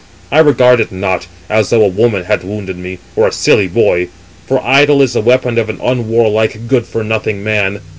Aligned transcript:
I 0.31 0.39
regard 0.39 0.79
it 0.79 0.91
not, 0.91 1.27
as 1.47 1.69
though 1.69 1.83
a 1.83 1.87
woman 1.87 2.23
had 2.23 2.43
wounded 2.43 2.75
me, 2.75 2.97
or 3.15 3.27
a 3.27 3.31
silly 3.31 3.67
boy: 3.67 4.07
for 4.47 4.59
idle 4.65 4.99
is 4.99 5.13
the 5.13 5.21
weapon 5.21 5.59
of 5.59 5.69
an 5.69 5.79
unwarlike, 5.79 6.67
good 6.67 6.87
for 6.87 7.03
nothing 7.03 7.43
man. 7.43 7.81